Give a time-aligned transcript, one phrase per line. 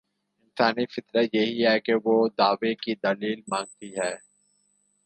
[0.39, 4.13] انسانی فطرت یہی ہے کہ وہ دعوے کی دلیل مانگتی ہے۔